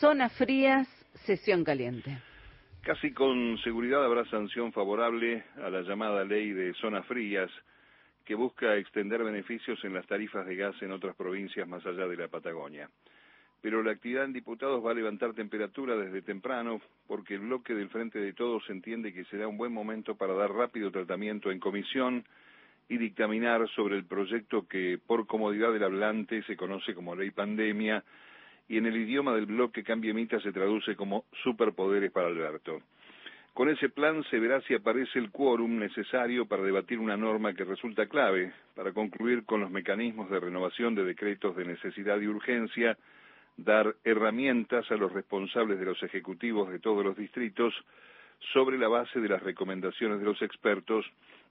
[0.00, 0.88] Zona Frías,
[1.26, 2.16] sesión caliente.
[2.80, 7.50] Casi con seguridad habrá sanción favorable a la llamada ley de zonas frías
[8.24, 12.16] que busca extender beneficios en las tarifas de gas en otras provincias más allá de
[12.16, 12.88] la Patagonia.
[13.60, 17.90] Pero la actividad en diputados va a levantar temperatura desde temprano porque el bloque del
[17.90, 22.24] Frente de Todos entiende que será un buen momento para dar rápido tratamiento en comisión
[22.88, 28.02] y dictaminar sobre el proyecto que por comodidad del hablante se conoce como ley pandemia
[28.70, 32.80] y en el idioma del bloque Cambiemita se traduce como superpoderes para Alberto.
[33.52, 37.64] Con ese plan se verá si aparece el quórum necesario para debatir una norma que
[37.64, 42.96] resulta clave para concluir con los mecanismos de renovación de decretos de necesidad y urgencia,
[43.56, 47.74] dar herramientas a los responsables de los ejecutivos de todos los distritos
[48.52, 51.04] sobre la base de las recomendaciones de los expertos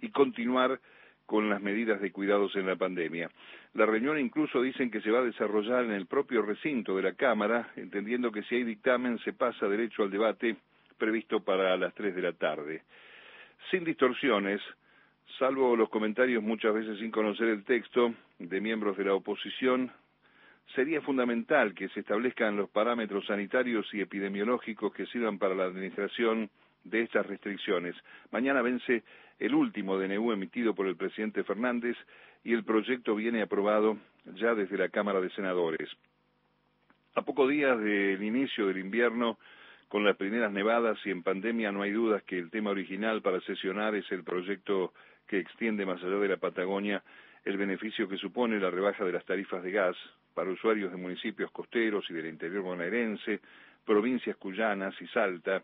[0.00, 0.80] y continuar
[1.26, 3.30] con las medidas de cuidados en la pandemia.
[3.74, 7.14] La reunión incluso dicen que se va a desarrollar en el propio recinto de la
[7.14, 10.56] Cámara, entendiendo que si hay dictamen se pasa derecho al debate
[10.98, 12.82] previsto para las tres de la tarde.
[13.70, 14.60] Sin distorsiones,
[15.38, 19.90] salvo los comentarios muchas veces sin conocer el texto de miembros de la oposición,
[20.74, 26.50] sería fundamental que se establezcan los parámetros sanitarios y epidemiológicos que sirvan para la administración
[26.84, 27.96] de estas restricciones.
[28.30, 29.02] Mañana vence
[29.38, 31.96] el último DNU emitido por el presidente Fernández
[32.44, 33.96] y el proyecto viene aprobado
[34.36, 35.88] ya desde la Cámara de Senadores.
[37.14, 39.38] A pocos días del inicio del invierno,
[39.88, 43.40] con las primeras nevadas y en pandemia, no hay dudas que el tema original para
[43.42, 44.92] sesionar es el proyecto
[45.26, 47.02] que extiende más allá de la Patagonia
[47.44, 49.96] el beneficio que supone la rebaja de las tarifas de gas
[50.32, 53.40] para usuarios de municipios costeros y del interior bonaerense,
[53.84, 55.62] provincias cuyanas y Salta,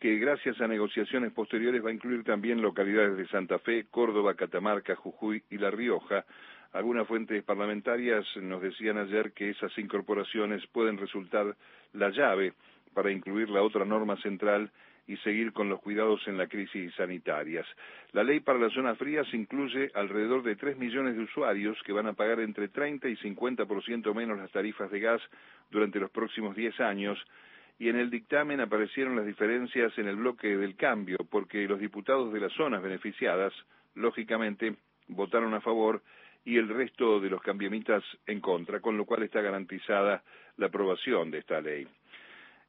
[0.00, 4.96] que gracias a negociaciones posteriores va a incluir también localidades de Santa Fe, Córdoba, Catamarca,
[4.96, 6.24] Jujuy y La Rioja.
[6.72, 11.56] Algunas fuentes parlamentarias nos decían ayer que esas incorporaciones pueden resultar
[11.92, 12.52] la llave
[12.92, 14.70] para incluir la otra norma central
[15.06, 17.66] y seguir con los cuidados en la crisis sanitarias.
[18.12, 22.06] La ley para las zonas frías incluye alrededor de 3 millones de usuarios que van
[22.06, 25.20] a pagar entre 30 y 50% menos las tarifas de gas
[25.70, 27.18] durante los próximos 10 años
[27.78, 32.32] y en el dictamen aparecieron las diferencias en el bloque del cambio, porque los diputados
[32.32, 33.52] de las zonas beneficiadas,
[33.94, 34.76] lógicamente,
[35.08, 36.02] votaron a favor
[36.44, 40.22] y el resto de los cambiamitas en contra, con lo cual está garantizada
[40.56, 41.86] la aprobación de esta ley.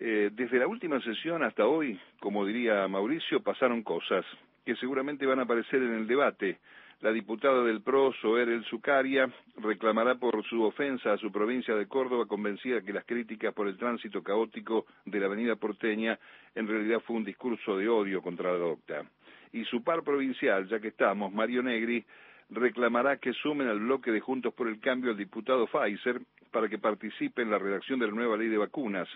[0.00, 4.24] Eh, desde la última sesión hasta hoy, como diría Mauricio, pasaron cosas
[4.64, 6.58] que seguramente van a aparecer en el debate
[7.00, 11.86] la diputada del PRO, Soer El Zucaria, reclamará por su ofensa a su provincia de
[11.86, 16.18] Córdoba, convencida que las críticas por el tránsito caótico de la avenida porteña
[16.56, 19.04] en realidad fue un discurso de odio contra la docta.
[19.52, 22.04] Y su par provincial, ya que estamos, Mario Negri,
[22.50, 26.20] reclamará que sumen al bloque de Juntos por el Cambio al diputado Pfizer
[26.50, 29.08] para que participe en la redacción de la nueva ley de vacunas.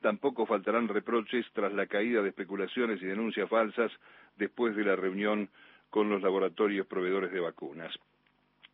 [0.00, 3.92] Tampoco faltarán reproches tras la caída de especulaciones y denuncias falsas
[4.36, 5.48] después de la reunión
[5.90, 7.92] con los laboratorios proveedores de vacunas.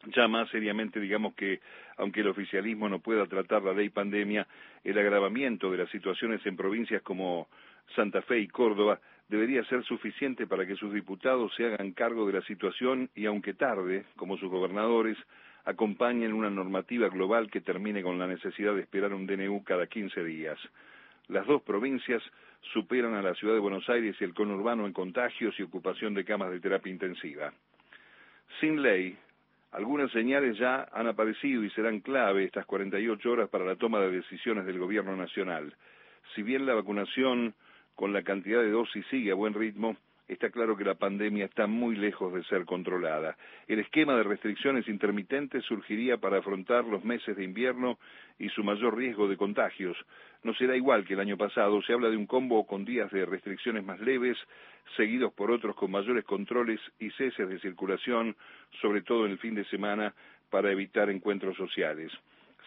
[0.07, 1.61] Ya más seriamente, digamos que,
[1.97, 4.47] aunque el oficialismo no pueda tratar la ley pandemia,
[4.83, 7.49] el agravamiento de las situaciones en provincias como
[7.95, 12.33] Santa Fe y Córdoba debería ser suficiente para que sus diputados se hagan cargo de
[12.35, 15.17] la situación y, aunque tarde, como sus gobernadores,
[15.65, 20.25] acompañen una normativa global que termine con la necesidad de esperar un DNU cada 15
[20.25, 20.59] días.
[21.29, 22.23] Las dos provincias
[22.73, 26.25] superan a la ciudad de Buenos Aires y el conurbano en contagios y ocupación de
[26.25, 27.53] camas de terapia intensiva.
[28.61, 29.17] Sin ley,
[29.73, 34.11] algunas señales ya han aparecido y serán clave estas 48 horas para la toma de
[34.11, 35.75] decisiones del gobierno nacional.
[36.35, 37.55] Si bien la vacunación
[37.95, 39.97] con la cantidad de dosis sigue a buen ritmo,
[40.29, 43.37] está claro que la pandemia está muy lejos de ser controlada.
[43.67, 47.99] El esquema de restricciones intermitentes surgiría para afrontar los meses de invierno
[48.39, 49.97] y su mayor riesgo de contagios.
[50.43, 53.27] No será igual que el año pasado, se habla de un combo con días de
[53.27, 54.37] restricciones más leves,
[54.97, 58.37] seguidos por otros con mayores controles y ceses de circulación,
[58.81, 60.15] sobre todo en el fin de semana,
[60.51, 62.13] para evitar encuentros sociales.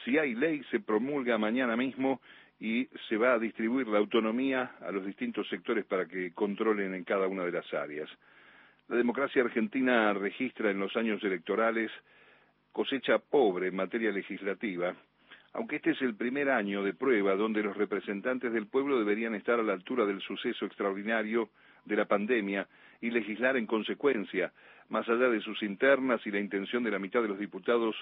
[0.04, 2.22] Si hay ley, se promulga mañana mismo
[2.60, 7.04] y se va a distribuir la autonomía a los distintos sectores para que controlen en
[7.04, 8.10] cada una de las áreas.
[8.88, 11.92] La democracia argentina registra en los años electorales
[12.72, 14.96] cosecha pobre en materia legislativa,
[15.54, 19.60] aunque este es el primer año de prueba donde los representantes del pueblo deberían estar
[19.60, 21.50] a la altura del suceso extraordinario
[21.86, 22.68] de la pandemia
[23.02, 24.52] y legislar en consecuencia,
[24.90, 27.96] más allá de sus internas y la intención de la mitad de los diputados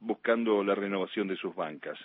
[0.00, 1.98] buscando la renovación de sus bancas.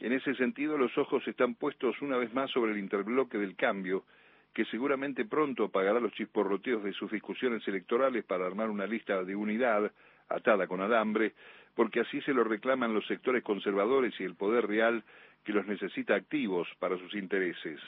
[0.00, 4.04] En ese sentido, los ojos están puestos una vez más sobre el interbloque del cambio,
[4.54, 9.34] que seguramente pronto apagará los chisporroteos de sus discusiones electorales para armar una lista de
[9.34, 9.90] unidad
[10.28, 11.34] atada con alambre,
[11.74, 15.04] porque así se lo reclaman los sectores conservadores y el poder real
[15.44, 17.80] que los necesita activos para sus intereses.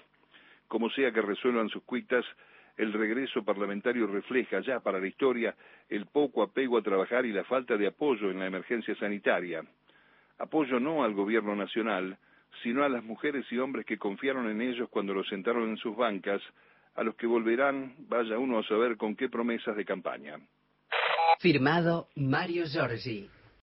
[0.68, 2.24] Como sea que resuelvan sus cuitas,
[2.76, 5.54] el regreso parlamentario refleja ya para la historia
[5.88, 9.62] el poco apego a trabajar y la falta de apoyo en la emergencia sanitaria.
[10.40, 12.19] Apoyo no al gobierno nacional,
[12.62, 15.94] sino a las mujeres y hombres que confiaron en ellos cuando los sentaron en sus
[15.94, 16.40] bancas,
[16.94, 20.38] a los que volverán, vaya uno a saber con qué promesas de campaña.
[21.38, 23.28] Firmado Mario Giorgi.